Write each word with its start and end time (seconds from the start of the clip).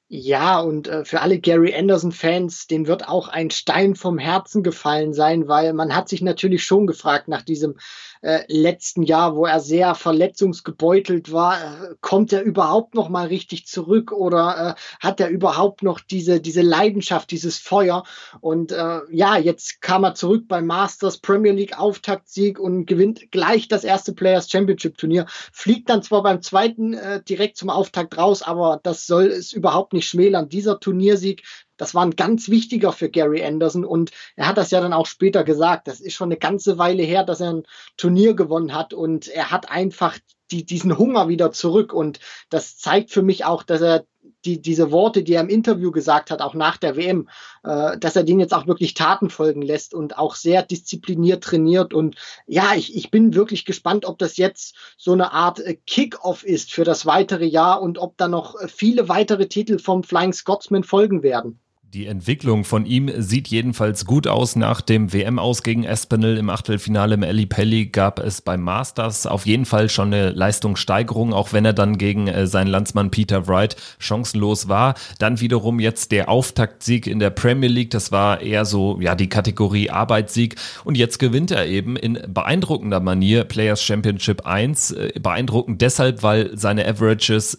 Ja, 0.08 0.59
und 0.59 0.88
äh, 0.88 1.03
für 1.03 1.21
alle 1.21 1.39
Gary 1.39 1.73
Anderson-Fans, 1.73 2.67
dem 2.67 2.86
wird 2.86 3.08
auch 3.08 3.27
ein 3.27 3.49
Stein 3.49 3.95
vom 3.95 4.19
Herzen 4.19 4.61
gefallen 4.61 5.13
sein, 5.13 5.47
weil 5.47 5.73
man 5.73 5.95
hat 5.95 6.09
sich 6.09 6.21
natürlich 6.21 6.63
schon 6.63 6.86
gefragt 6.86 7.27
nach 7.27 7.41
diesem 7.41 7.77
äh, 8.26 8.44
letzten 8.48 9.04
Jahr, 9.04 9.36
wo 9.36 9.45
er 9.45 9.59
sehr 9.59 9.94
verletzungsgebeutelt 9.94 11.31
war, 11.31 11.62
äh, 11.62 11.95
kommt 12.02 12.34
er 12.34 12.42
überhaupt 12.42 12.95
noch 12.95 13.08
mal 13.08 13.28
richtig 13.28 13.67
zurück 13.67 14.12
oder 14.12 14.76
äh, 14.76 14.82
hat 15.00 15.20
er 15.20 15.30
überhaupt 15.30 15.84
noch 15.84 16.00
diese 16.00 16.42
diese 16.42 16.64
Leidenschaft, 16.64 17.30
dieses 17.30 17.59
Feuer? 17.59 18.04
Und 18.42 18.72
äh, 18.72 19.02
ja, 19.12 19.38
jetzt 19.38 19.80
kam 19.80 20.04
er 20.04 20.16
zurück 20.16 20.48
beim 20.48 20.66
Masters 20.66 21.20
Premier 21.20 21.52
League 21.52 21.78
Auftaktsieg 21.78 22.59
und 22.59 22.88
gewinnt 22.88 23.32
gleich 23.32 23.67
das 23.67 23.84
erste 23.84 24.14
Players 24.14 24.50
Championship 24.50 24.98
Turnier, 24.98 25.28
fliegt 25.30 25.89
dann 25.89 26.02
zwar 26.02 26.23
beim 26.23 26.42
zweiten 26.42 26.95
äh, 26.95 27.22
direkt 27.23 27.58
zum 27.58 27.70
Auftakt 27.70 28.17
raus, 28.17 28.42
aber 28.42 28.80
das 28.82 29.06
soll 29.06 29.28
es 29.28 29.54
überhaupt 29.54 29.94
nicht 29.94 30.08
schmälern. 30.08 30.50
Dieser 30.50 30.80
Turniersieg 30.80 31.44
das 31.78 31.94
war 31.94 32.06
ein 32.06 32.16
ganz 32.16 32.50
wichtiger 32.50 32.92
für 32.92 33.09
Gary 33.09 33.44
Anderson 33.44 33.86
und 33.86 34.12
er 34.36 34.48
hat 34.48 34.58
das 34.58 34.72
ja 34.72 34.81
dann 34.81 34.94
auch 34.94 35.06
später 35.06 35.44
gesagt. 35.44 35.88
Das 35.88 36.00
ist 36.00 36.14
schon 36.14 36.30
eine 36.30 36.38
ganze 36.38 36.78
Weile 36.78 37.04
her, 37.04 37.23
dass 37.23 37.42
er 37.42 37.54
ein 37.54 37.64
Turnier 37.98 38.34
gewonnen 38.34 38.73
hat 38.73 38.94
und 38.94 39.28
er 39.28 39.52
hat 39.52 39.70
einfach 39.70 40.17
die, 40.52 40.66
diesen 40.66 40.98
Hunger 40.98 41.27
wieder 41.27 41.52
zurück 41.52 41.94
und 41.94 42.20
das 42.49 42.77
zeigt 42.77 43.11
für 43.11 43.23
mich 43.23 43.45
auch, 43.45 43.64
dass 43.64 43.82
er 43.82 44.05
die, 44.45 44.61
diese 44.61 44.92
Worte, 44.92 45.23
die 45.23 45.33
er 45.33 45.42
im 45.42 45.49
Interview 45.49 45.92
gesagt 45.92 46.32
hat, 46.32 46.42
auch 46.42 46.54
nach 46.54 46.77
der 46.77 46.95
WM, 46.95 47.30
äh, 47.64 47.98
dass 47.98 48.16
er 48.16 48.23
denen 48.23 48.39
jetzt 48.39 48.54
auch 48.54 48.67
wirklich 48.67 48.94
Taten 48.94 49.30
folgen 49.30 49.61
lässt 49.61 49.94
und 49.94 50.17
auch 50.17 50.36
sehr 50.36 50.61
diszipliniert 50.64 51.44
trainiert. 51.44 51.94
Und 51.94 52.16
ja, 52.45 52.73
ich, 52.76 52.95
ich 52.95 53.11
bin 53.11 53.33
wirklich 53.33 53.66
gespannt, 53.66 54.05
ob 54.05 54.20
das 54.20 54.38
jetzt 54.38 54.76
so 54.98 55.14
eine 55.14 55.32
Art 55.32 55.60
äh, 55.60 55.76
Kick-off 55.76 56.44
ist 56.44 56.72
für 56.72 56.83
das 56.83 57.05
weitere 57.05 57.45
Jahr 57.45 57.82
und 57.82 57.98
ob 57.98 58.17
da 58.17 58.28
noch 58.28 58.60
äh, 58.60 58.67
viele 58.67 59.10
weitere 59.10 59.48
Titel 59.48 59.80
vom 59.80 60.04
Flying 60.04 60.33
Scotsman 60.33 60.83
folgen 60.83 61.23
werden. 61.23 61.60
Die 61.95 62.08
Entwicklung 62.08 62.66
von 62.66 62.86
ihm 62.86 63.10
sieht 63.22 63.48
jedenfalls 63.48 64.04
gut 64.04 64.28
aus. 64.28 64.58
Nach 64.58 64.82
dem 64.82 65.14
WM-Aus 65.14 65.64
gegen 65.64 65.86
Espinel 65.86 66.38
im 66.38 66.50
Achtelfinale 66.50 67.14
im 67.14 67.23
Ali 67.23 67.45
Pelli 67.45 67.86
gab 67.86 68.20
es 68.20 68.42
beim 68.42 68.64
Masters 68.64 69.26
auf 69.26 69.45
jeden 69.45 69.64
Fall 69.64 69.88
schon 69.88 70.14
eine 70.14 70.32
Leistungssteigerung, 70.32 71.32
auch 71.32 71.54
wenn 71.54 71.64
er 71.64 71.72
dann 71.72 71.98
gegen 71.98 72.28
äh, 72.28 72.48
seinen 72.48 72.67
Landsmann 72.67 73.11
Peter 73.11 73.48
Wright 73.48 73.78
chancenlos 73.98 74.67
war. 74.67 74.95
Dann 75.20 75.39
wiederum 75.39 75.80
jetzt 75.80 76.11
der 76.11 76.28
Auftaktsieg 76.28 77.08
in 77.08 77.20
der 77.20 77.30
Premier 77.30 77.70
League. 77.70 77.92
Das 77.92 78.11
war 78.11 78.42
eher 78.42 78.66
so, 78.66 79.00
ja, 79.00 79.16
die 79.16 79.30
Kategorie 79.30 79.89
Arbeitssieg. 79.89 80.58
Und 80.84 80.98
jetzt 80.98 81.17
gewinnt 81.17 81.52
er 81.52 81.66
eben 81.66 81.95
in 81.95 82.20
beeindruckender 82.28 83.00
Manier 83.00 83.45
Players 83.45 83.82
Championship 83.82 84.45
1. 84.45 84.92
Äh, 84.92 85.14
beeindruckend 85.17 85.82
deshalb, 85.82 86.23
weil 86.23 86.58
seine 86.58 86.86
Averages 86.86 87.58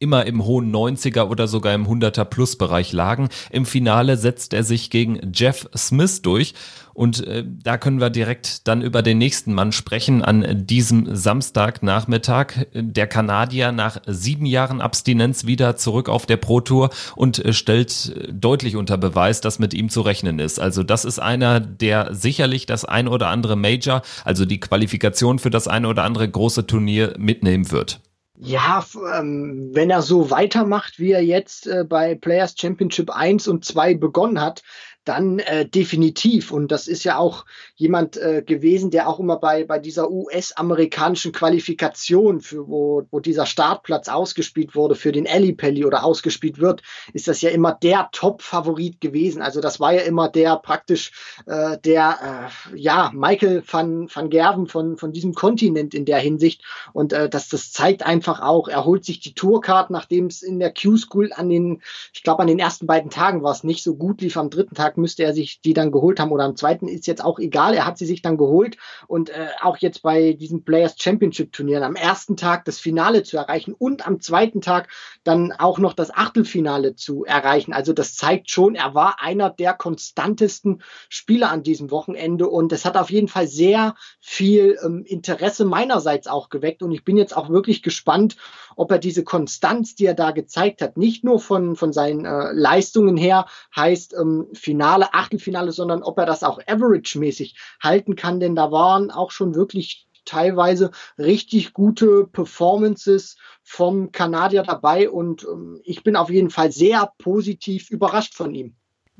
immer 0.00 0.26
im 0.26 0.44
hohen 0.44 0.72
90er 0.72 1.28
oder 1.28 1.48
sogar 1.48 1.74
im 1.74 1.86
100er 1.86 2.24
Plus 2.24 2.56
Bereich 2.56 2.92
lagen. 2.92 3.28
Im 3.50 3.66
Finale 3.66 4.16
setzt 4.16 4.52
er 4.52 4.62
sich 4.62 4.90
gegen 4.90 5.32
Jeff 5.34 5.68
Smith 5.76 6.22
durch 6.22 6.54
und 6.94 7.24
äh, 7.26 7.44
da 7.46 7.78
können 7.78 8.00
wir 8.00 8.10
direkt 8.10 8.66
dann 8.66 8.82
über 8.82 9.02
den 9.02 9.18
nächsten 9.18 9.54
Mann 9.54 9.70
sprechen 9.70 10.22
an 10.22 10.66
diesem 10.66 11.14
Samstagnachmittag. 11.14 12.66
Der 12.74 13.06
Kanadier 13.06 13.70
nach 13.70 14.00
sieben 14.06 14.46
Jahren 14.46 14.80
Abstinenz 14.80 15.46
wieder 15.46 15.76
zurück 15.76 16.08
auf 16.08 16.26
der 16.26 16.38
Pro 16.38 16.60
Tour 16.60 16.90
und 17.14 17.44
äh, 17.44 17.52
stellt 17.52 18.14
äh, 18.16 18.32
deutlich 18.32 18.76
unter 18.76 18.98
Beweis, 18.98 19.40
dass 19.40 19.58
mit 19.58 19.74
ihm 19.74 19.90
zu 19.90 20.00
rechnen 20.00 20.40
ist. 20.40 20.60
Also 20.60 20.82
das 20.82 21.04
ist 21.04 21.20
einer, 21.20 21.60
der 21.60 22.14
sicherlich 22.14 22.66
das 22.66 22.84
ein 22.84 23.08
oder 23.08 23.28
andere 23.28 23.56
Major, 23.56 24.02
also 24.24 24.44
die 24.44 24.60
Qualifikation 24.60 25.38
für 25.38 25.50
das 25.50 25.68
ein 25.68 25.86
oder 25.86 26.04
andere 26.04 26.28
große 26.28 26.66
Turnier 26.66 27.14
mitnehmen 27.16 27.70
wird. 27.70 28.00
Ja, 28.40 28.86
ähm, 29.16 29.70
wenn 29.72 29.90
er 29.90 30.00
so 30.00 30.30
weitermacht, 30.30 31.00
wie 31.00 31.10
er 31.10 31.24
jetzt 31.24 31.66
äh, 31.66 31.84
bei 31.84 32.14
Players 32.14 32.54
Championship 32.56 33.10
1 33.10 33.48
und 33.48 33.64
2 33.64 33.94
begonnen 33.94 34.40
hat, 34.40 34.62
dann 35.04 35.40
äh, 35.40 35.68
definitiv. 35.68 36.52
Und 36.52 36.70
das 36.70 36.86
ist 36.86 37.02
ja 37.02 37.16
auch 37.16 37.46
jemand 37.78 38.16
äh, 38.16 38.42
gewesen, 38.42 38.90
der 38.90 39.08
auch 39.08 39.20
immer 39.20 39.38
bei, 39.38 39.64
bei 39.64 39.78
dieser 39.78 40.10
US-amerikanischen 40.10 41.30
Qualifikation, 41.30 42.40
für 42.40 42.68
wo, 42.68 43.04
wo 43.12 43.20
dieser 43.20 43.46
Startplatz 43.46 44.08
ausgespielt 44.08 44.74
wurde 44.74 44.96
für 44.96 45.12
den 45.12 45.26
Pelli 45.56 45.84
oder 45.84 46.04
ausgespielt 46.04 46.58
wird, 46.58 46.82
ist 47.12 47.28
das 47.28 47.40
ja 47.40 47.50
immer 47.50 47.72
der 47.72 48.08
Top-Favorit 48.10 49.00
gewesen. 49.00 49.42
Also 49.42 49.60
das 49.60 49.78
war 49.78 49.92
ja 49.92 50.00
immer 50.00 50.28
der 50.28 50.56
praktisch 50.56 51.12
äh, 51.46 51.78
der, 51.78 52.50
äh, 52.72 52.76
ja, 52.76 53.12
Michael 53.14 53.62
van, 53.64 54.08
van 54.12 54.28
Gerven 54.28 54.66
von, 54.66 54.96
von 54.96 55.12
diesem 55.12 55.34
Kontinent 55.34 55.94
in 55.94 56.04
der 56.04 56.18
Hinsicht. 56.18 56.64
Und 56.92 57.12
äh, 57.12 57.28
das, 57.28 57.48
das 57.48 57.70
zeigt 57.70 58.04
einfach 58.04 58.40
auch, 58.40 58.66
er 58.66 58.84
holt 58.84 59.04
sich 59.04 59.20
die 59.20 59.34
Tourcard, 59.34 59.90
nachdem 59.90 60.26
es 60.26 60.42
in 60.42 60.58
der 60.58 60.74
Q-School 60.74 61.32
an 61.32 61.48
den, 61.48 61.80
ich 62.12 62.24
glaube, 62.24 62.42
an 62.42 62.48
den 62.48 62.58
ersten 62.58 62.86
beiden 62.86 63.10
Tagen 63.10 63.44
war 63.44 63.52
es 63.52 63.62
nicht 63.62 63.84
so 63.84 63.94
gut 63.94 64.20
lief, 64.20 64.36
am 64.36 64.50
dritten 64.50 64.74
Tag 64.74 64.96
müsste 64.96 65.22
er 65.22 65.32
sich 65.32 65.60
die 65.60 65.74
dann 65.74 65.92
geholt 65.92 66.18
haben 66.18 66.32
oder 66.32 66.44
am 66.44 66.56
zweiten 66.56 66.88
ist 66.88 67.06
jetzt 67.06 67.24
auch 67.24 67.38
egal. 67.38 67.67
Er 67.74 67.86
hat 67.86 67.98
sie 67.98 68.06
sich 68.06 68.22
dann 68.22 68.36
geholt 68.36 68.76
und 69.06 69.30
äh, 69.30 69.48
auch 69.60 69.76
jetzt 69.78 70.02
bei 70.02 70.32
diesen 70.32 70.64
Players 70.64 70.96
Championship 70.98 71.52
Turnieren 71.52 71.82
am 71.82 71.96
ersten 71.96 72.36
Tag 72.36 72.64
das 72.64 72.78
Finale 72.78 73.22
zu 73.22 73.36
erreichen 73.36 73.74
und 73.74 74.06
am 74.06 74.20
zweiten 74.20 74.60
Tag 74.60 74.88
dann 75.24 75.52
auch 75.52 75.78
noch 75.78 75.94
das 75.94 76.14
Achtelfinale 76.14 76.94
zu 76.94 77.24
erreichen. 77.24 77.72
Also 77.72 77.92
das 77.92 78.14
zeigt 78.14 78.50
schon, 78.50 78.74
er 78.74 78.94
war 78.94 79.20
einer 79.20 79.50
der 79.50 79.74
konstantesten 79.74 80.82
Spieler 81.08 81.50
an 81.50 81.62
diesem 81.62 81.90
Wochenende 81.90 82.48
und 82.48 82.72
es 82.72 82.84
hat 82.84 82.96
auf 82.96 83.10
jeden 83.10 83.28
Fall 83.28 83.46
sehr 83.46 83.94
viel 84.20 84.78
ähm, 84.84 85.04
Interesse 85.04 85.64
meinerseits 85.64 86.26
auch 86.26 86.48
geweckt 86.48 86.82
und 86.82 86.92
ich 86.92 87.04
bin 87.04 87.16
jetzt 87.16 87.36
auch 87.36 87.50
wirklich 87.50 87.82
gespannt, 87.82 88.36
ob 88.76 88.92
er 88.92 88.98
diese 88.98 89.24
Konstanz, 89.24 89.96
die 89.96 90.06
er 90.06 90.14
da 90.14 90.30
gezeigt 90.30 90.82
hat, 90.82 90.96
nicht 90.96 91.24
nur 91.24 91.40
von, 91.40 91.74
von 91.74 91.92
seinen 91.92 92.24
äh, 92.24 92.52
Leistungen 92.52 93.16
her 93.16 93.46
heißt 93.74 94.14
ähm, 94.14 94.46
Finale, 94.52 95.12
Achtelfinale, 95.14 95.72
sondern 95.72 96.02
ob 96.02 96.18
er 96.18 96.26
das 96.26 96.44
auch 96.44 96.60
average-mäßig 96.66 97.57
halten 97.80 98.16
kann, 98.16 98.40
denn 98.40 98.54
da 98.54 98.70
waren 98.70 99.10
auch 99.10 99.30
schon 99.30 99.54
wirklich 99.54 100.06
teilweise 100.24 100.90
richtig 101.18 101.72
gute 101.72 102.26
Performances 102.26 103.36
vom 103.62 104.12
Kanadier 104.12 104.62
dabei 104.62 105.10
und 105.10 105.44
ähm, 105.44 105.80
ich 105.84 106.02
bin 106.02 106.16
auf 106.16 106.30
jeden 106.30 106.50
Fall 106.50 106.70
sehr 106.70 107.12
positiv 107.18 107.90
überrascht 107.90 108.34
von 108.34 108.54
ihm. 108.54 108.74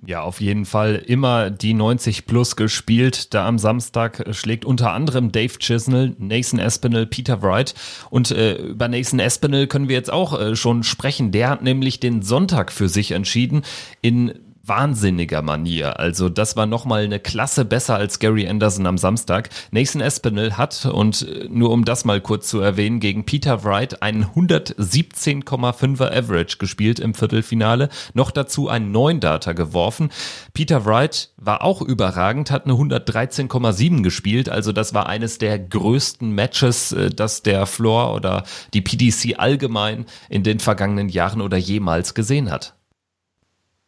Ja, 0.07 0.23
auf 0.23 0.41
jeden 0.41 0.65
Fall 0.65 0.95
immer 0.95 1.51
die 1.51 1.75
90 1.75 2.27
plus 2.27 2.55
gespielt. 2.55 3.35
Da 3.35 3.49
am 3.49 3.59
Samstag 3.59 4.25
schlägt 4.31 4.65
unter 4.65 4.93
anderem 4.93 5.33
Dave 5.33 5.59
Chisnell, 5.59 6.15
Nathan 6.19 6.61
Espinel, 6.61 7.07
Peter 7.07 7.43
Wright. 7.43 7.75
Und 8.09 8.31
äh, 8.31 8.59
über 8.59 8.87
Nathan 8.87 9.19
Espinel 9.19 9.67
können 9.67 9.89
wir 9.89 9.97
jetzt 9.97 10.13
auch 10.13 10.39
äh, 10.39 10.55
schon 10.55 10.85
sprechen. 10.85 11.33
Der 11.33 11.51
hat 11.51 11.63
nämlich 11.63 11.99
den 11.99 12.23
Sonntag 12.23 12.71
für 12.71 12.89
sich 12.89 13.11
entschieden 13.11 13.63
in 14.01 14.39
wahnsinniger 14.69 15.43
Manier. 15.43 15.99
Also 15.99 16.29
das 16.29 16.57
war 16.57 16.67
nochmal 16.67 17.05
eine 17.05 17.21
Klasse 17.21 17.65
besser 17.65 17.97
als 17.97 18.19
Gary 18.19 18.49
Anderson 18.49 18.87
am 18.87 18.99
Samstag. 18.99 19.51
Nathan 19.71 20.01
Espinel 20.01 20.57
hat, 20.57 20.87
und 20.87 21.23
äh, 21.23 21.49
nur 21.51 21.71
um 21.71 21.85
das 21.85 22.05
mal 22.05 22.21
kurz 22.21 22.49
zu 22.49 22.61
erwähnen, 22.61 23.01
gegen 23.01 23.25
Peter 23.25 23.65
Wright 23.65 24.03
einen 24.03 24.25
117,5er 24.25 26.11
Average 26.13 26.59
gespielt 26.59 27.01
im 27.01 27.15
Viertelfinale. 27.15 27.89
Noch 28.15 28.31
dazu 28.31 28.69
einen 28.69 28.93
neuen 28.93 29.21
Data 29.21 29.53
geworfen. 29.53 30.11
Peter 30.55 30.85
Wright 30.85 31.31
war 31.37 31.63
auch 31.63 31.83
überragend, 31.83 32.51
hat 32.51 32.65
eine 32.65 32.75
113,7 32.75 34.03
gespielt. 34.03 34.49
Also 34.49 34.73
das 34.73 34.95
war 34.95 35.09
eines 35.09 35.39
der 35.39 35.59
größten 35.59 36.31
Matches, 36.31 36.93
äh, 36.93 37.11
das 37.11 37.43
der 37.43 37.67
Floor 37.67 38.15
oder 38.15 38.45
die 38.75 38.83
PDC 38.83 39.39
allgemein 39.39 40.07
in 40.29 40.43
den 40.43 40.61
vergangenen 40.61 41.09
Jahren 41.09 41.41
oder 41.41 41.57
jemals 41.57 42.15
gesehen 42.15 42.51
hat. 42.51 42.78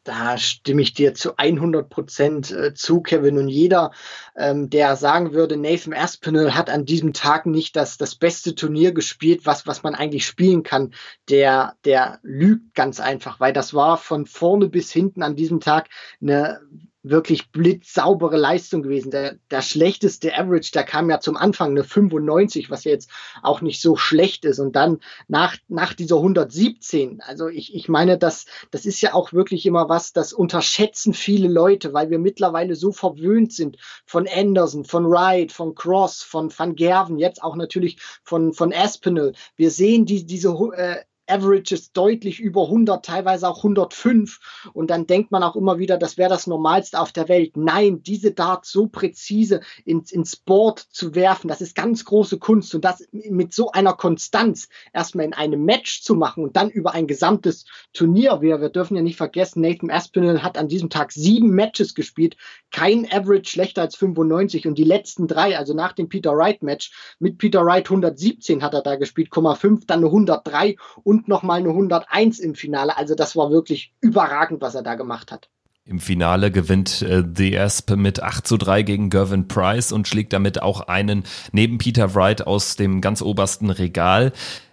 Da 0.05 0.38
stimme 0.38 0.81
ich 0.81 0.94
dir 0.94 1.12
zu 1.14 1.37
100 1.37 1.91
Prozent 1.91 2.50
äh, 2.50 2.73
zu, 2.73 3.02
Kevin. 3.02 3.37
Und 3.37 3.49
jeder, 3.49 3.91
ähm, 4.35 4.70
der 4.70 4.97
sagen 4.97 5.35
würde, 5.35 5.58
Nathan 5.58 5.93
Aspinall 5.93 6.55
hat 6.55 6.70
an 6.70 6.87
diesem 6.87 7.12
Tag 7.12 7.44
nicht 7.44 7.76
das, 7.76 7.99
das 7.99 8.14
beste 8.14 8.55
Turnier 8.55 8.93
gespielt, 8.93 9.43
was, 9.44 9.67
was 9.67 9.82
man 9.82 9.94
eigentlich 9.94 10.26
spielen 10.26 10.62
kann, 10.62 10.94
der, 11.29 11.76
der 11.85 12.19
lügt 12.23 12.75
ganz 12.75 12.99
einfach, 12.99 13.41
weil 13.41 13.52
das 13.52 13.75
war 13.75 13.99
von 13.99 14.25
vorne 14.25 14.69
bis 14.69 14.91
hinten 14.91 15.23
an 15.23 15.37
diesem 15.37 15.61
Tag 15.61 15.91
eine 16.23 16.61
wirklich 17.02 17.50
blitzsaubere 17.50 18.37
Leistung 18.37 18.82
gewesen. 18.82 19.11
Der, 19.11 19.37
der 19.50 19.62
schlechteste 19.62 20.37
Average, 20.37 20.70
der 20.73 20.85
kam 20.85 21.08
ja 21.08 21.20
zum 21.20 21.37
Anfang 21.37 21.70
eine 21.70 21.85
95, 21.85 22.70
was 22.70 22.85
ja 22.85 22.93
jetzt 22.93 23.11
auch 23.43 23.61
nicht 23.62 23.81
so 23.81 23.97
schlecht 23.97 24.44
ist. 24.44 24.58
Und 24.58 24.76
dann 24.76 25.00
nach, 25.29 25.56
nach 25.69 25.94
dieser 25.94 26.17
117, 26.17 27.20
also 27.23 27.49
ich, 27.49 27.75
ich 27.75 27.88
meine, 27.88 28.19
das, 28.19 28.47
das 28.70 28.85
ist 28.85 29.00
ja 29.00 29.14
auch 29.14 29.32
wirklich 29.32 29.64
immer 29.67 29.88
was, 29.88 30.12
das 30.12 30.32
unterschätzen 30.32 31.14
viele 31.14 31.49
Leute, 31.49 31.94
weil 31.94 32.11
wir 32.11 32.19
mittlerweile 32.19 32.75
so 32.75 32.93
verwöhnt 32.93 33.52
sind 33.52 33.79
von 34.05 34.29
Anderson, 34.29 34.85
von 34.85 35.08
Wright, 35.11 35.52
von 35.52 35.75
Cross, 35.75 36.23
von 36.23 36.52
Van 36.56 36.75
Gerven, 36.75 37.19
jetzt 37.19 37.43
auch 37.43 37.56
natürlich 37.56 37.99
von, 38.23 38.52
von 38.52 38.73
Aspinall. 38.73 39.32
Wir 39.56 39.70
sehen 39.70 40.05
die, 40.05 40.26
diese 40.26 40.50
äh, 40.75 40.97
Averages 41.30 41.92
deutlich 41.92 42.40
über 42.40 42.64
100, 42.64 43.04
teilweise 43.04 43.48
auch 43.48 43.58
105. 43.58 44.40
Und 44.72 44.90
dann 44.90 45.06
denkt 45.06 45.30
man 45.30 45.42
auch 45.42 45.56
immer 45.56 45.78
wieder, 45.78 45.96
das 45.96 46.18
wäre 46.18 46.30
das 46.30 46.46
Normalste 46.46 46.98
auf 46.98 47.12
der 47.12 47.28
Welt. 47.28 47.56
Nein, 47.56 48.02
diese 48.02 48.32
Darts 48.32 48.70
so 48.70 48.88
präzise 48.88 49.60
ins, 49.84 50.12
ins 50.12 50.36
Board 50.36 50.80
zu 50.80 51.14
werfen, 51.14 51.48
das 51.48 51.60
ist 51.60 51.74
ganz 51.74 52.04
große 52.04 52.38
Kunst. 52.38 52.74
Und 52.74 52.84
das 52.84 53.06
mit 53.12 53.54
so 53.54 53.70
einer 53.70 53.92
Konstanz 53.92 54.68
erstmal 54.92 55.26
in 55.26 55.34
einem 55.34 55.64
Match 55.64 56.02
zu 56.02 56.14
machen 56.14 56.44
und 56.44 56.56
dann 56.56 56.70
über 56.70 56.92
ein 56.94 57.06
gesamtes 57.06 57.64
Turnier. 57.92 58.40
Wir, 58.40 58.60
wir 58.60 58.68
dürfen 58.68 58.96
ja 58.96 59.02
nicht 59.02 59.16
vergessen, 59.16 59.60
Nathan 59.60 59.90
Aspinall 59.90 60.42
hat 60.42 60.58
an 60.58 60.68
diesem 60.68 60.90
Tag 60.90 61.12
sieben 61.12 61.50
Matches 61.50 61.94
gespielt. 61.94 62.36
Kein 62.70 63.10
Average 63.10 63.50
schlechter 63.50 63.82
als 63.82 63.96
95. 63.96 64.66
Und 64.66 64.78
die 64.78 64.84
letzten 64.84 65.26
drei, 65.26 65.58
also 65.58 65.74
nach 65.74 65.92
dem 65.92 66.08
Peter 66.08 66.36
Wright 66.36 66.62
Match, 66.62 66.92
mit 67.18 67.38
Peter 67.38 67.64
Wright 67.64 67.86
117 67.86 68.62
hat 68.62 68.74
er 68.74 68.82
da 68.82 68.96
gespielt, 68.96 69.30
5, 69.32 69.86
dann 69.86 70.00
eine 70.00 70.06
103 70.06 70.76
und 71.02 71.19
und 71.20 71.28
nochmal 71.28 71.61
eine 71.61 71.69
101 71.69 72.38
im 72.38 72.55
Finale. 72.55 72.96
Also 72.96 73.14
das 73.14 73.37
war 73.37 73.50
wirklich 73.50 73.93
überragend, 74.00 74.61
was 74.61 74.75
er 74.75 74.82
da 74.82 74.94
gemacht 74.94 75.31
hat. 75.32 75.49
Im 75.84 75.99
Finale 75.99 76.50
gewinnt 76.50 77.02
äh, 77.02 77.25
The 77.34 77.58
Asp 77.58 77.96
mit 77.96 78.22
8 78.22 78.46
zu 78.46 78.56
3 78.56 78.82
gegen 78.82 79.11
Gervin 79.11 79.49
Price 79.49 79.93
und 79.93 80.06
schlägt 80.06 80.32
damit 80.32 80.62
auch 80.62 80.82
einen 80.82 81.25
neben 81.52 81.78
Peter 81.78 82.14
Wright 82.14 82.46
aus 82.46 82.76
dem 82.76 83.00
ganz 83.00 83.22
obersten 83.22 83.70
Regal. 83.70 84.32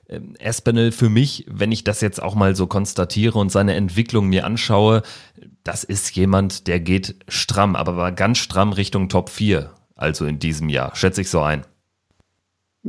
Ähm, 0.10 0.36
für 0.92 1.10
mich, 1.10 1.46
wenn 1.50 1.72
ich 1.72 1.84
das 1.84 2.02
jetzt 2.02 2.22
auch 2.22 2.36
mal 2.36 2.56
so 2.56 2.68
konstatiere 2.68 3.40
und 3.40 3.52
seine 3.52 3.74
Entwicklung 3.76 4.28
mir 4.28 4.46
anschaue, 4.46 5.02
das 5.64 5.84
ist 5.84 6.16
jemand, 6.16 6.68
der 6.68 6.80
geht 6.80 7.16
stramm, 7.28 7.76
aber 7.76 8.12
ganz 8.12 8.38
stramm 8.38 8.72
Richtung 8.72 9.10
Top 9.10 9.30
4. 9.30 9.72
Also 9.96 10.26
in 10.26 10.40
diesem 10.40 10.70
Jahr, 10.70 10.96
schätze 10.96 11.22
ich 11.22 11.30
so 11.30 11.42
ein. 11.42 11.66